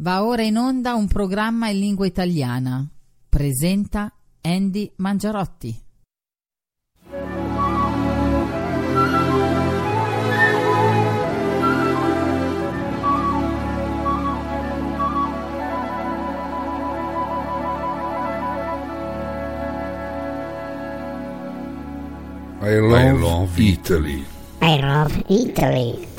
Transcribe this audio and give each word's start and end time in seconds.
Va 0.00 0.24
ora 0.24 0.40
in 0.40 0.56
onda 0.56 0.94
un 0.94 1.06
programma 1.08 1.68
in 1.68 1.78
lingua 1.78 2.06
italiana. 2.06 2.88
Presenta 3.28 4.10
Andy 4.40 4.90
Mangiarotti. 4.96 5.82
I 22.62 22.78
love, 22.78 23.02
I 23.02 23.12
love 23.18 23.62
Italy. 23.62 24.24
I 24.60 24.80
love 24.80 25.24
Italy. 25.28 26.09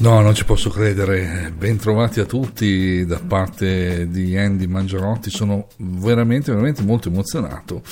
No, 0.00 0.20
non 0.20 0.32
ci 0.32 0.44
posso 0.44 0.70
credere. 0.70 1.52
Bentrovati 1.56 2.20
a 2.20 2.24
tutti 2.24 3.04
da 3.04 3.18
parte 3.18 4.08
di 4.08 4.36
Andy 4.36 4.66
Mangiarotti. 4.66 5.28
Sono 5.28 5.66
veramente, 5.78 6.52
veramente 6.52 6.82
molto 6.82 7.08
emozionato 7.08 7.82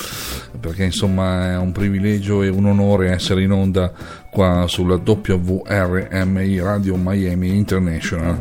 perché 0.57 0.85
insomma 0.85 1.51
è 1.51 1.57
un 1.57 1.73
privilegio 1.73 2.43
e 2.43 2.47
un 2.47 2.65
onore 2.65 3.11
essere 3.11 3.43
in 3.43 3.51
onda 3.51 3.91
qua 4.31 4.65
sulla 4.67 5.01
WRMI 5.03 6.59
Radio 6.59 6.95
Miami 6.95 7.57
International. 7.57 8.39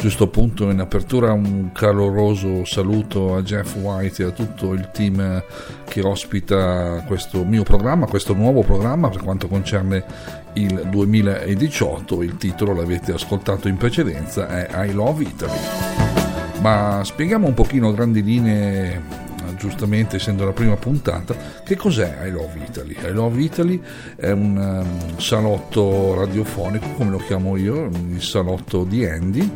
Giusto 0.00 0.24
appunto 0.24 0.70
in 0.70 0.78
apertura 0.78 1.32
un 1.32 1.70
caloroso 1.72 2.64
saluto 2.64 3.34
a 3.34 3.42
Jeff 3.42 3.74
White 3.74 4.22
e 4.22 4.26
a 4.26 4.30
tutto 4.30 4.72
il 4.72 4.90
team 4.92 5.42
che 5.88 6.02
ospita 6.02 7.02
questo 7.04 7.44
mio 7.44 7.64
programma, 7.64 8.06
questo 8.06 8.32
nuovo 8.32 8.62
programma 8.62 9.08
per 9.08 9.22
quanto 9.22 9.48
concerne 9.48 10.04
il 10.52 10.86
2018. 10.88 12.22
Il 12.22 12.36
titolo 12.36 12.74
l'avete 12.74 13.12
ascoltato 13.12 13.66
in 13.66 13.76
precedenza, 13.76 14.48
è 14.48 14.86
I 14.86 14.92
Love 14.92 15.24
Italy. 15.24 15.58
Ma 16.60 17.00
spieghiamo 17.02 17.48
un 17.48 17.54
pochino 17.54 17.88
a 17.88 17.92
grandi 17.92 18.22
linee 18.22 19.26
giustamente 19.58 20.16
essendo 20.16 20.44
la 20.44 20.52
prima 20.52 20.76
puntata, 20.76 21.34
che 21.64 21.76
cos'è 21.76 22.26
I 22.26 22.30
Love 22.30 22.60
Italy? 22.66 22.96
I 23.02 23.12
Love 23.12 23.40
Italy 23.40 23.82
è 24.16 24.30
un 24.30 24.56
um, 24.56 25.18
salotto 25.18 26.14
radiofonico, 26.14 26.86
come 26.92 27.10
lo 27.10 27.18
chiamo 27.18 27.56
io, 27.56 27.86
il 27.86 28.22
salotto 28.22 28.84
di 28.84 29.04
Andy, 29.04 29.50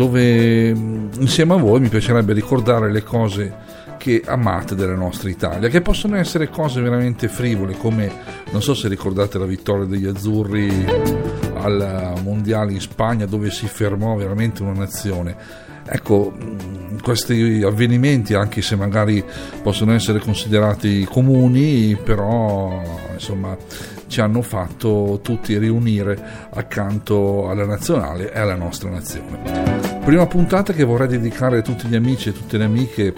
dove 0.00 0.70
um, 0.70 1.10
insieme 1.18 1.52
a 1.52 1.56
voi 1.58 1.78
mi 1.78 1.90
piacerebbe 1.90 2.32
ricordare 2.32 2.90
le 2.90 3.02
cose 3.02 3.68
che 3.98 4.22
amate 4.24 4.74
della 4.74 4.94
nostra 4.94 5.28
Italia, 5.28 5.68
che 5.68 5.82
possono 5.82 6.16
essere 6.16 6.48
cose 6.48 6.80
veramente 6.80 7.28
frivole, 7.28 7.76
come 7.76 8.10
non 8.50 8.62
so 8.62 8.72
se 8.72 8.88
ricordate 8.88 9.36
la 9.36 9.44
vittoria 9.44 9.84
degli 9.84 10.06
azzurri 10.06 10.86
al 11.52 12.14
mondiale 12.22 12.72
in 12.72 12.80
Spagna 12.80 13.26
dove 13.26 13.50
si 13.50 13.66
fermò 13.66 14.16
veramente 14.16 14.62
una 14.62 14.72
nazione 14.72 15.68
Ecco, 15.92 16.32
questi 17.02 17.62
avvenimenti, 17.64 18.34
anche 18.34 18.62
se 18.62 18.76
magari 18.76 19.24
possono 19.60 19.92
essere 19.92 20.20
considerati 20.20 21.04
comuni, 21.10 21.96
però 21.96 22.80
insomma 23.12 23.56
ci 24.06 24.20
hanno 24.20 24.40
fatto 24.42 25.18
tutti 25.20 25.58
riunire 25.58 26.48
accanto 26.50 27.48
alla 27.48 27.66
nazionale 27.66 28.32
e 28.32 28.38
alla 28.38 28.54
nostra 28.54 28.88
nazione. 28.88 29.79
Prima 30.10 30.26
puntata 30.26 30.72
che 30.72 30.82
vorrei 30.82 31.06
dedicare 31.06 31.58
a 31.58 31.62
tutti 31.62 31.86
gli 31.86 31.94
amici 31.94 32.30
e 32.30 32.32
tutte 32.32 32.58
le 32.58 32.64
amiche 32.64 33.14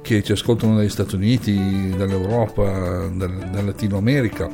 che 0.00 0.22
ci 0.22 0.30
ascoltano 0.30 0.76
dagli 0.76 0.88
Stati 0.88 1.16
Uniti, 1.16 1.92
dall'Europa, 1.96 3.08
dal, 3.12 3.48
dal 3.50 3.64
Latino 3.64 3.96
America 3.96 4.48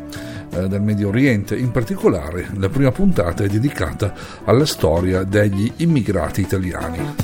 eh, 0.54 0.68
del 0.68 0.80
Medio 0.80 1.08
Oriente. 1.08 1.54
In 1.54 1.70
particolare, 1.70 2.48
la 2.56 2.70
prima 2.70 2.90
puntata 2.92 3.44
è 3.44 3.46
dedicata 3.46 4.14
alla 4.44 4.64
storia 4.64 5.22
degli 5.24 5.70
immigrati 5.76 6.40
italiani. 6.40 7.14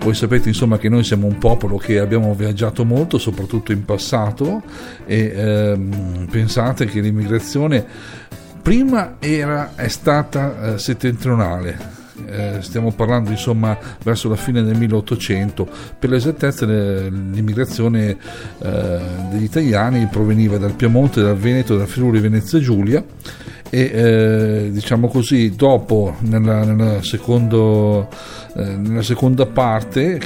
Voi 0.00 0.14
sapete 0.14 0.48
insomma 0.48 0.78
che 0.78 0.88
noi 0.88 1.04
siamo 1.04 1.28
un 1.28 1.38
popolo 1.38 1.76
che 1.76 2.00
abbiamo 2.00 2.34
viaggiato 2.34 2.84
molto, 2.84 3.18
soprattutto 3.18 3.70
in 3.70 3.84
passato, 3.84 4.62
e 5.06 5.32
ehm, 5.32 6.26
pensate 6.28 6.86
che 6.86 6.98
l'immigrazione 6.98 7.86
prima 8.60 9.18
era, 9.20 9.76
è 9.76 9.86
stata 9.86 10.72
eh, 10.74 10.78
settentrionale, 10.78 12.00
eh, 12.26 12.58
stiamo 12.60 12.92
parlando 12.92 13.30
insomma 13.30 13.76
verso 14.02 14.28
la 14.28 14.36
fine 14.36 14.62
del 14.62 14.76
1800 14.76 15.68
per 15.98 16.10
l'esattezza 16.10 16.66
l'immigrazione 16.66 18.16
eh, 18.58 19.00
degli 19.30 19.44
italiani 19.44 20.06
proveniva 20.10 20.58
dal 20.58 20.74
Piemonte, 20.74 21.22
dal 21.22 21.36
Veneto, 21.36 21.76
dal 21.76 21.86
Friuli 21.86 22.20
Venezia 22.20 22.58
Giulia 22.58 23.02
e 23.74 23.90
eh, 23.90 24.70
diciamo 24.70 25.08
così 25.08 25.54
dopo 25.56 26.16
nella, 26.20 26.62
nella, 26.64 27.02
secondo, 27.02 28.08
eh, 28.54 28.76
nella 28.76 29.02
seconda 29.02 29.46
parte 29.46 30.20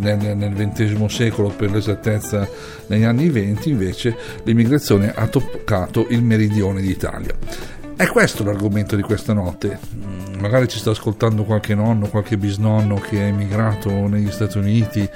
nel, 0.00 0.36
nel 0.36 0.52
XX 0.52 1.06
secolo 1.06 1.48
per 1.48 1.70
l'esattezza 1.70 2.46
negli 2.88 3.04
anni 3.04 3.30
20 3.30 3.70
invece 3.70 4.14
l'immigrazione 4.42 5.12
ha 5.14 5.26
toccato 5.28 6.06
il 6.10 6.22
meridione 6.22 6.82
d'Italia 6.82 7.34
è 7.96 8.06
questo 8.06 8.44
l'argomento 8.44 8.96
di 8.96 9.02
questa 9.02 9.32
notte 9.32 9.78
mm, 9.94 10.40
magari 10.40 10.68
ci 10.68 10.78
sta 10.78 10.90
ascoltando 10.90 11.44
qualche 11.44 11.74
nonno 11.74 12.08
qualche 12.08 12.36
bisnonno 12.36 12.96
che 12.96 13.18
è 13.18 13.26
emigrato 13.26 13.90
negli 13.90 14.30
Stati 14.30 14.58
Uniti 14.58 15.08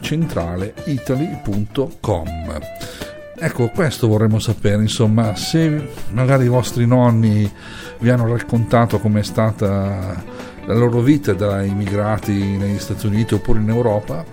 centrale 0.00 0.74
italy.com 0.84 2.60
Ecco, 3.44 3.70
questo 3.70 4.06
vorremmo 4.06 4.38
sapere, 4.38 4.82
insomma, 4.82 5.34
se 5.34 5.88
magari 6.10 6.44
i 6.44 6.48
vostri 6.48 6.86
nonni 6.86 7.50
vi 7.98 8.08
hanno 8.08 8.28
raccontato 8.28 9.00
com'è 9.00 9.24
stata 9.24 10.22
la 10.64 10.74
loro 10.74 11.00
vita 11.00 11.32
da 11.32 11.60
immigrati 11.62 12.32
negli 12.56 12.78
Stati 12.78 13.08
Uniti 13.08 13.34
oppure 13.34 13.58
in 13.58 13.68
Europa, 13.68 14.24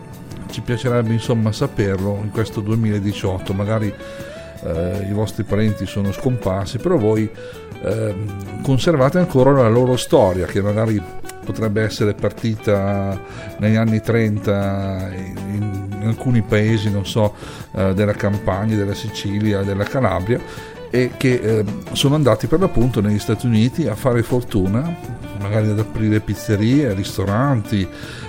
ci 0.52 0.62
piacerebbe 0.62 1.12
insomma 1.12 1.52
saperlo 1.52 2.20
in 2.22 2.30
questo 2.30 2.62
2018, 2.62 3.52
magari 3.54 3.92
eh, 4.64 5.08
i 5.10 5.14
vostri 5.14 5.44
parenti 5.44 5.88
sono 5.88 6.12
scomparsi, 6.12 6.78
però 6.78 6.98
voi 6.98 7.28
eh, 7.82 8.16
conservate 8.62 9.18
ancora 9.18 9.54
la 9.54 9.70
loro 9.70 9.96
storia 9.96 10.46
che 10.46 10.62
magari 10.62 11.02
potrebbe 11.50 11.82
essere 11.82 12.14
partita 12.14 13.20
negli 13.58 13.74
anni 13.74 14.02
30 14.02 15.10
in, 15.16 15.88
in 16.00 16.08
alcuni 16.08 16.44
paesi, 16.44 16.92
non 16.92 17.08
so, 17.08 17.34
eh, 17.72 17.96
della 17.96 18.14
Campania, 18.14 18.78
della 18.78 18.94
Sicilia, 18.94 19.64
della 19.64 19.84
Calabria 19.84 20.40
e 20.92 21.12
che 21.18 21.34
eh, 21.34 21.66
sono 21.94 22.14
andati 22.14 22.46
per 22.46 22.60
l'appunto 22.60 23.02
negli 23.02 23.18
Stati 23.18 23.48
Uniti 23.48 23.88
a 23.88 23.96
fare 23.96 24.22
fortuna, 24.22 24.96
magari 25.40 25.70
ad 25.70 25.80
aprire 25.80 26.20
pizzerie, 26.20 26.94
ristoranti, 26.94 27.88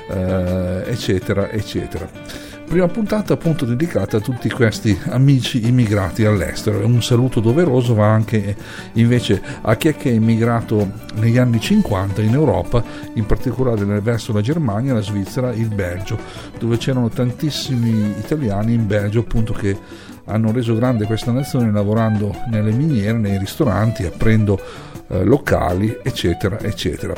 eh, 0.09 0.83
eccetera, 0.87 1.51
eccetera 1.51 2.49
prima 2.71 2.87
puntata 2.87 3.33
appunto 3.33 3.65
dedicata 3.65 4.19
a 4.19 4.21
tutti 4.21 4.49
questi 4.49 4.97
amici 5.07 5.67
immigrati 5.67 6.25
all'estero. 6.25 6.87
Un 6.87 7.03
saluto 7.03 7.41
doveroso 7.41 7.95
va 7.95 8.07
anche 8.07 8.55
invece 8.93 9.43
a 9.63 9.75
chi 9.75 9.89
è 9.89 9.97
che 9.97 10.11
è 10.11 10.13
immigrato 10.13 10.93
negli 11.15 11.37
anni 11.37 11.59
50 11.59 12.23
in 12.23 12.33
Europa, 12.33 12.81
in 13.15 13.27
particolare 13.27 13.85
verso 14.01 14.33
la 14.33 14.41
Germania, 14.41 14.95
la 14.95 15.01
Svizzera, 15.01 15.53
il 15.53 15.67
Belgio, 15.67 16.17
dove 16.61 16.77
c'erano 16.77 17.09
tantissimi 17.09 18.15
italiani 18.17 18.75
in 18.75 18.87
Belgio 18.87 19.19
appunto 19.19 19.53
che 19.53 19.77
hanno 20.25 20.53
reso 20.53 20.75
grande 20.75 21.07
questa 21.07 21.33
nazione 21.33 21.71
lavorando 21.71 22.35
nelle 22.49 22.73
miniere, 22.73 23.19
nei 23.19 23.39
ristoranti, 23.39 24.05
aprendo 24.05 24.61
eh, 25.09 25.25
locali, 25.25 25.99
eccetera, 26.03 26.61
eccetera. 26.61 27.15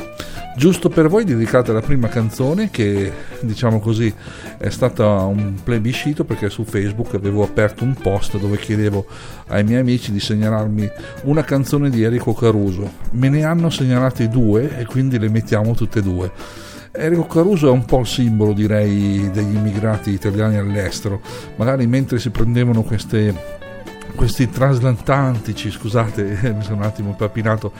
Giusto 0.55 0.89
per 0.89 1.07
voi 1.09 1.23
dedicata 1.23 1.73
la 1.73 1.81
prima 1.81 2.07
canzone 2.07 2.69
che 2.69 3.11
diciamo 3.41 3.79
così 3.79 4.13
è 4.57 4.69
stata 4.69 5.05
un 5.05 5.55
plebiscito 5.63 6.25
perché 6.25 6.49
su 6.49 6.63
Facebook 6.63 7.15
avevo 7.15 7.43
aperto 7.43 7.83
un 7.83 7.95
post 7.95 8.37
dove 8.39 8.57
chiedevo 8.57 9.05
ai 9.47 9.63
miei 9.63 9.79
amici 9.79 10.11
di 10.11 10.19
segnalarmi 10.19 10.89
una 11.23 11.43
canzone 11.43 11.89
di 11.89 12.03
Enrico 12.03 12.33
Caruso. 12.33 12.91
Me 13.11 13.29
ne 13.29 13.43
hanno 13.43 13.69
segnalate 13.69 14.27
due 14.27 14.77
e 14.77 14.85
quindi 14.85 15.17
le 15.17 15.29
mettiamo 15.29 15.73
tutte 15.73 15.99
e 15.99 16.01
due. 16.03 16.31
Enrico 16.95 17.25
Caruso 17.25 17.67
è 17.67 17.71
un 17.71 17.85
po' 17.85 18.01
il 18.01 18.07
simbolo 18.07 18.53
direi 18.53 19.29
degli 19.31 19.55
immigrati 19.55 20.11
italiani 20.11 20.57
all'estero, 20.57 21.21
magari 21.55 21.87
mentre 21.87 22.19
si 22.19 22.29
prendevano 22.29 22.83
queste 22.83 23.61
questi 24.15 24.47
trasatlantici, 24.47 25.71
scusate, 25.71 26.23
mi 26.55 26.63
sono 26.63 26.77
un 26.77 26.83
attimo 26.83 27.15
papinato, 27.15 27.71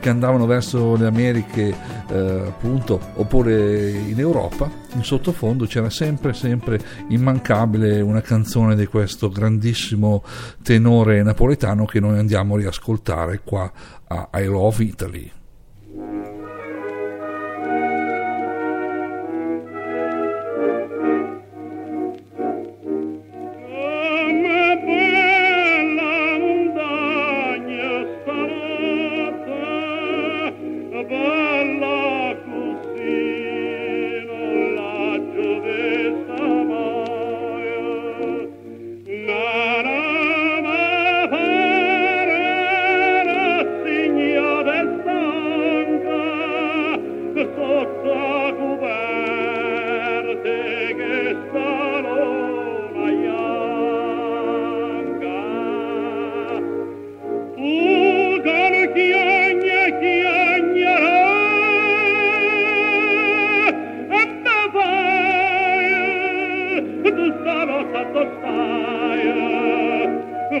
che 0.00 0.08
andavano 0.08 0.46
verso 0.46 0.96
le 0.96 1.06
Americhe, 1.06 1.74
eh, 2.08 2.42
appunto, 2.46 2.98
oppure 3.16 3.90
in 3.90 4.18
Europa, 4.18 4.70
in 4.94 5.04
sottofondo 5.04 5.66
c'era 5.66 5.90
sempre, 5.90 6.32
sempre 6.32 6.80
immancabile 7.08 8.00
una 8.00 8.22
canzone 8.22 8.76
di 8.76 8.86
questo 8.86 9.28
grandissimo 9.28 10.22
tenore 10.62 11.22
napoletano 11.22 11.84
che 11.84 12.00
noi 12.00 12.18
andiamo 12.18 12.54
a 12.54 12.58
riascoltare 12.58 13.42
qua 13.44 13.70
a 14.08 14.28
I 14.32 14.44
Love 14.44 14.82
Italy. 14.82 15.30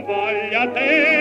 sbagliate 0.00 1.13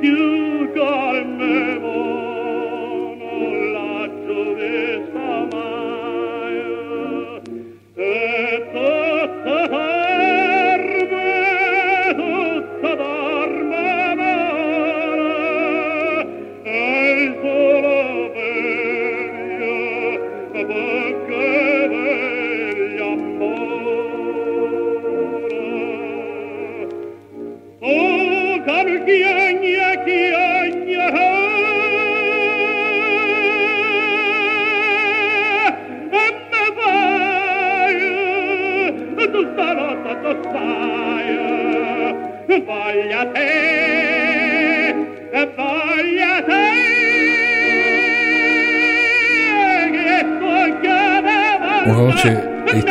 chiuderemo 0.00 2.01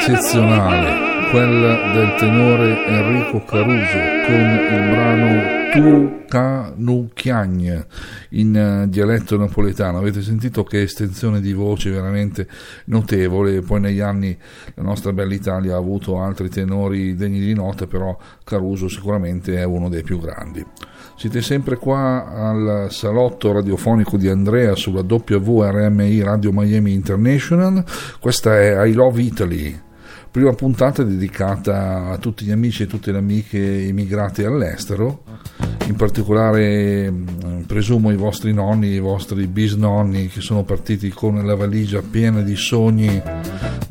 eccezionale, 0.01 1.29
quella 1.31 1.91
del 1.93 2.15
tenore 2.15 2.85
Enrico 2.87 3.43
Caruso 3.45 3.97
con 4.25 4.59
il 4.71 4.89
brano 4.89 5.60
Tu 5.71 6.25
Canu 6.27 7.11
Chiagne 7.13 7.85
in 8.31 8.83
uh, 8.83 8.89
dialetto 8.89 9.37
napoletano. 9.37 9.99
Avete 9.99 10.21
sentito 10.21 10.65
che 10.65 10.81
estensione 10.81 11.39
di 11.39 11.53
voce 11.53 11.89
veramente 11.89 12.45
notevole. 12.85 13.61
Poi 13.61 13.79
negli 13.79 14.01
anni 14.01 14.37
la 14.73 14.83
nostra 14.83 15.13
bella 15.13 15.33
Italia 15.33 15.75
ha 15.75 15.77
avuto 15.77 16.19
altri 16.19 16.49
tenori 16.49 17.15
degni 17.15 17.39
di 17.39 17.53
nota, 17.53 17.87
però 17.87 18.17
Caruso 18.43 18.89
sicuramente 18.89 19.55
è 19.55 19.63
uno 19.63 19.87
dei 19.87 20.03
più 20.03 20.19
grandi. 20.19 20.65
Siete 21.15 21.41
sempre 21.41 21.77
qua 21.77 22.25
al 22.33 22.87
salotto 22.89 23.53
radiofonico 23.53 24.17
di 24.17 24.27
Andrea 24.27 24.75
sulla 24.75 25.05
WRMI 25.07 26.21
Radio 26.21 26.51
Miami 26.51 26.91
International. 26.91 27.85
Questa 28.19 28.59
è 28.59 28.85
I 28.85 28.91
Love 28.91 29.21
Italy 29.21 29.81
prima 30.31 30.53
puntata 30.53 31.03
dedicata 31.03 32.07
a 32.07 32.17
tutti 32.17 32.45
gli 32.45 32.51
amici 32.51 32.83
e 32.83 32.87
tutte 32.87 33.11
le 33.11 33.17
amiche 33.17 33.59
immigrati 33.59 34.45
all'estero, 34.45 35.23
in 35.91 35.97
particolare 35.97 37.11
mm, 37.11 37.61
presumo 37.67 38.11
i 38.11 38.15
vostri 38.15 38.53
nonni, 38.53 38.87
i 38.87 38.99
vostri 38.99 39.45
bisnonni 39.47 40.27
che 40.27 40.41
sono 40.41 40.63
partiti 40.63 41.09
con 41.09 41.45
la 41.45 41.55
valigia 41.55 42.01
piena 42.01 42.41
di 42.41 42.55
sogni 42.55 43.21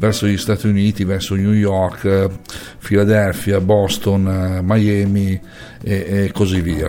verso 0.01 0.27
gli 0.27 0.37
Stati 0.39 0.67
Uniti, 0.67 1.05
verso 1.05 1.35
New 1.35 1.53
York, 1.53 2.31
Philadelphia, 2.83 3.61
Boston, 3.61 4.61
Miami 4.63 5.39
e, 5.83 6.25
e 6.25 6.33
così 6.33 6.63
via. 6.63 6.89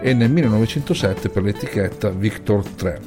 e 0.00 0.14
nel 0.14 0.30
1907 0.30 1.28
per 1.28 1.44
l'etichetta 1.44 2.10
Victor 2.10 2.68
3. 2.68 3.00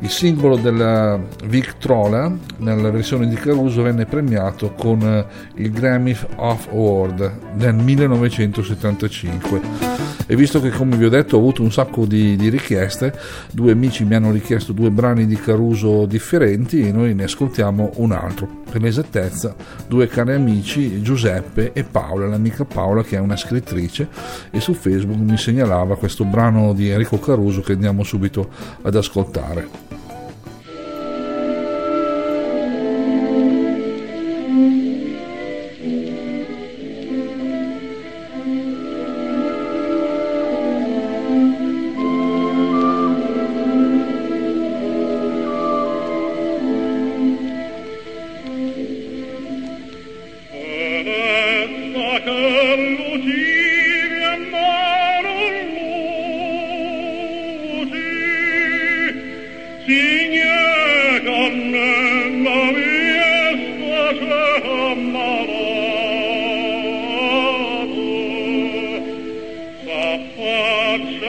Il 0.00 0.10
simbolo 0.10 0.56
della 0.56 1.20
Victrola 1.44 2.32
nella 2.58 2.90
versione 2.90 3.28
di 3.28 3.34
Caruso 3.34 3.82
venne 3.82 4.06
premiato 4.06 4.74
con 4.74 5.26
il 5.56 5.72
Grammy 5.72 6.16
of 6.36 6.68
Award 6.68 7.32
nel 7.54 7.74
1975 7.74 10.17
e 10.30 10.36
visto 10.36 10.60
che 10.60 10.68
come 10.68 10.96
vi 10.96 11.06
ho 11.06 11.08
detto 11.08 11.36
ho 11.36 11.38
avuto 11.38 11.62
un 11.62 11.72
sacco 11.72 12.04
di, 12.04 12.36
di 12.36 12.50
richieste, 12.50 13.18
due 13.50 13.72
amici 13.72 14.04
mi 14.04 14.14
hanno 14.14 14.30
richiesto 14.30 14.72
due 14.72 14.90
brani 14.90 15.26
di 15.26 15.36
Caruso 15.36 16.04
differenti 16.04 16.86
e 16.86 16.92
noi 16.92 17.14
ne 17.14 17.24
ascoltiamo 17.24 17.92
un 17.96 18.12
altro. 18.12 18.46
Per 18.70 18.82
l'esattezza, 18.82 19.56
due 19.88 20.06
cari 20.06 20.34
amici, 20.34 21.00
Giuseppe 21.00 21.72
e 21.72 21.82
Paola, 21.82 22.26
l'amica 22.26 22.66
Paola 22.66 23.02
che 23.02 23.16
è 23.16 23.20
una 23.20 23.36
scrittrice 23.36 24.06
e 24.50 24.60
su 24.60 24.74
Facebook 24.74 25.18
mi 25.18 25.38
segnalava 25.38 25.96
questo 25.96 26.24
brano 26.24 26.74
di 26.74 26.90
Enrico 26.90 27.18
Caruso 27.18 27.62
che 27.62 27.72
andiamo 27.72 28.02
subito 28.02 28.50
ad 28.82 28.94
ascoltare. 28.94 29.87
Con 70.98 71.28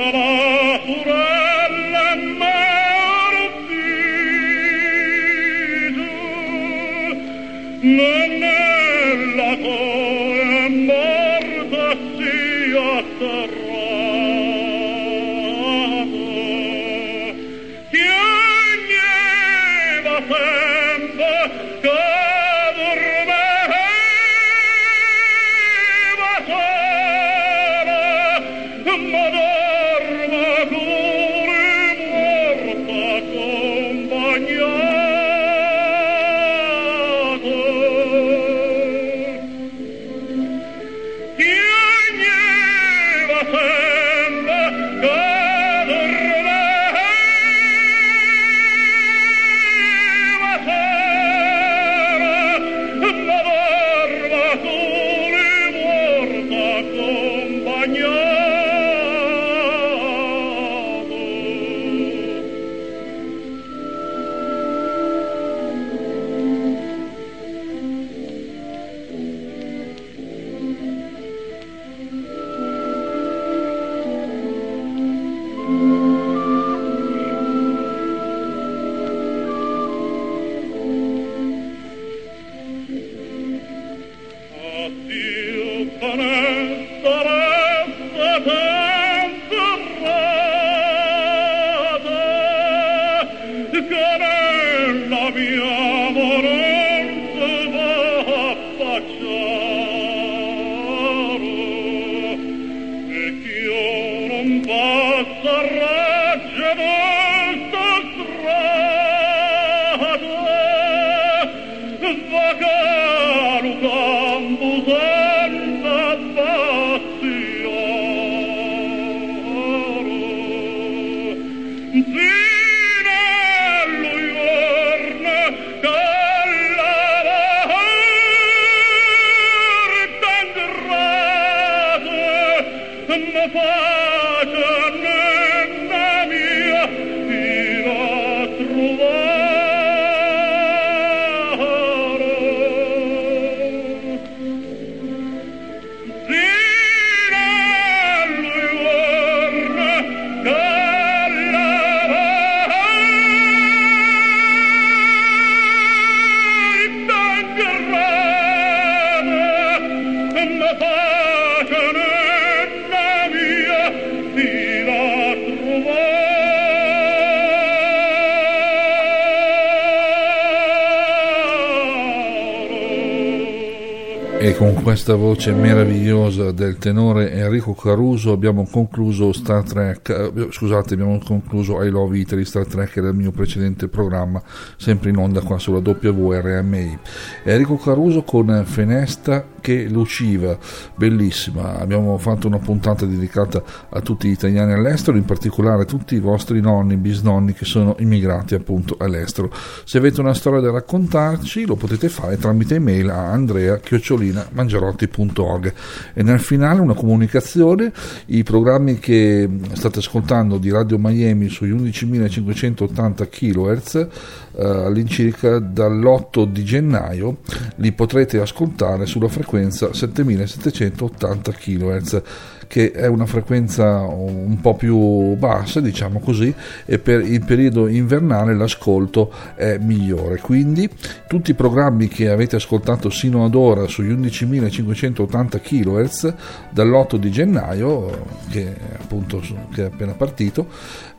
questa 174.90 175.14
voce 175.14 175.52
meravigliosa 175.52 176.52
del 176.52 176.80
tenore 176.80 177.32
Enrico 177.32 177.76
Caruso 177.76 178.32
abbiamo 178.32 178.66
concluso 178.66 179.32
Star 179.34 179.62
Trek, 179.62 180.10
eh, 180.10 180.48
scusate, 180.50 180.96
abbiamo 180.96 181.20
concluso 181.24 181.84
I 181.84 181.92
Love 181.92 182.18
Italy 182.18 182.44
Star 182.44 182.66
Trek 182.66 182.98
era 182.98 183.10
il 183.10 183.14
mio 183.14 183.30
precedente 183.30 183.88
programma, 183.88 184.42
sempre 184.78 185.12
in 185.12 185.18
onda 185.18 185.42
qua 185.42 185.60
sulla 185.60 185.78
WRMI. 185.78 186.98
Enrico 187.44 187.78
Caruso 187.78 188.24
con 188.24 188.64
Fenesta 188.66 189.46
che 189.60 189.88
luciva, 189.88 190.58
bellissima. 190.96 191.78
Abbiamo 191.78 192.18
fatto 192.18 192.48
una 192.48 192.58
puntata 192.58 193.06
dedicata 193.06 193.62
a 193.90 194.02
tutti 194.02 194.28
gli 194.28 194.32
italiani 194.32 194.74
all'estero, 194.74 195.18
in 195.18 195.26
particolare 195.26 195.84
a 195.84 195.86
tutti 195.86 196.16
i 196.16 196.20
vostri 196.20 196.62
nonni, 196.62 196.98
bisnonni 196.98 197.54
che 197.54 197.66
sono 197.66 197.96
immigrati 198.00 198.56
appunto 198.56 198.96
all'estero. 198.98 199.52
Se 199.84 199.98
avete 199.98 200.22
una 200.22 200.34
storia 200.34 200.60
da 200.60 200.72
raccontarci, 200.72 201.66
lo 201.66 201.76
potete 201.76 202.10
fare 202.10 202.38
tramite 202.38 202.76
email 202.76 203.10
a 203.10 203.32
andrea 203.32 203.78
chiocciolina 203.78 204.48
mangiarotti.org 204.80 205.74
e 206.14 206.24
nel 206.24 206.40
finale 206.40 206.80
una 206.80 206.94
comunicazione 206.94 207.92
i 208.28 208.44
programmi 208.44 209.00
che 209.00 209.48
state 209.74 210.00
ascoltando 210.00 210.58
di 210.58 210.72
Radio 210.72 210.98
Miami 210.98 211.50
sugli 211.50 211.74
11.580 211.74 213.30
kHz 213.30 213.96
eh, 213.96 214.66
all'incirca 214.66 215.60
dall'8 215.60 216.46
di 216.46 216.64
gennaio 216.64 217.38
li 217.76 217.92
potrete 217.92 218.40
ascoltare 218.40 219.06
sulla 219.06 219.28
frequenza 219.28 219.94
7780 219.94 221.52
kHz 221.52 222.22
che 222.70 222.92
è 222.92 223.08
una 223.08 223.26
frequenza 223.26 224.02
un 224.02 224.60
po' 224.62 224.76
più 224.76 225.36
bassa, 225.38 225.82
diciamo 225.82 226.20
così, 226.20 226.54
e 226.86 227.00
per 227.00 227.22
il 227.22 227.44
periodo 227.44 227.88
invernale 227.88 228.56
l'ascolto 228.56 229.34
è 229.56 229.80
migliore. 229.80 230.40
Quindi 230.40 230.88
tutti 231.28 231.50
i 231.50 231.56
programmi 231.56 232.08
che 232.08 232.30
avete 232.30 232.58
ascoltato 232.58 233.10
sino 233.10 233.44
ad 233.44 233.56
ora 233.56 233.88
sugli 233.88 234.12
11.580 234.12 235.60
kHz 235.60 236.34
dall'8 236.70 237.16
di 237.16 237.32
gennaio, 237.32 238.26
che 238.52 238.72
appunto 239.00 239.42
che 239.74 239.82
è 239.82 239.86
appena 239.86 240.14
partito, 240.14 240.68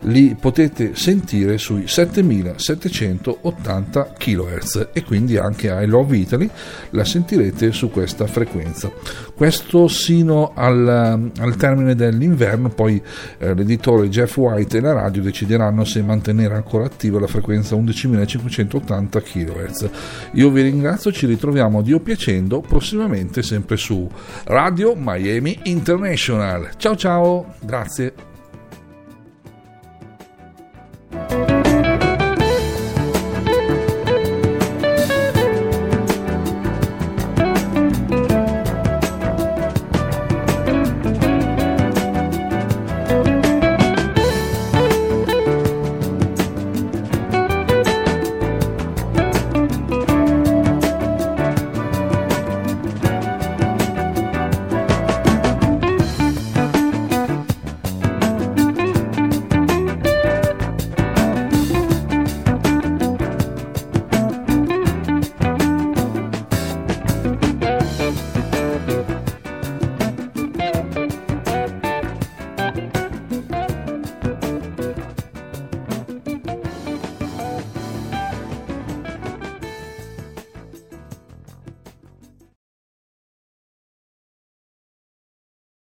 li 0.03 0.37
potete 0.39 0.95
sentire 0.95 1.59
sui 1.59 1.89
7780 1.89 4.13
kHz 4.17 4.91
e 4.93 5.03
quindi 5.03 5.37
anche 5.37 5.67
I 5.67 5.87
Love 5.87 6.17
Italy 6.17 6.49
la 6.91 7.05
sentirete 7.05 7.73
su 7.73 7.91
questa 7.91 8.29
frequenza. 8.29 8.89
Questo 9.41 9.89
sino 9.89 10.53
al, 10.55 11.31
al 11.39 11.57
termine 11.57 11.95
dell'inverno, 11.95 12.69
poi 12.69 13.03
eh, 13.39 13.55
l'editore 13.55 14.11
Jeff 14.11 14.37
White 14.37 14.77
e 14.77 14.81
la 14.83 14.93
radio 14.93 15.23
decideranno 15.23 15.87
se 15.87 16.03
mantenere 16.03 16.57
ancora 16.57 16.85
attiva 16.85 17.19
la 17.19 17.27
frequenza 17.27 17.75
11580 17.75 19.19
kHz. 19.19 19.91
Io 20.33 20.51
vi 20.51 20.61
ringrazio, 20.61 21.11
ci 21.11 21.25
ritroviamo 21.25 21.81
Dio 21.81 22.01
piacendo 22.01 22.61
prossimamente 22.61 23.41
sempre 23.41 23.79
su 23.79 24.07
Radio 24.45 24.93
Miami 24.95 25.59
International. 25.63 26.73
Ciao 26.77 26.95
ciao, 26.95 27.55
grazie. 27.61 28.30